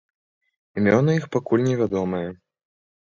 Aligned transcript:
Імёны 0.79 1.11
іх 1.19 1.27
пакуль 1.35 1.65
невядомыя. 1.67 2.33